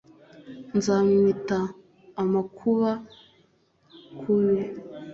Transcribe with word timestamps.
Nza 0.77 0.95
mwita 1.07 1.59
amukunda 2.21 2.91
kubi 4.19 4.59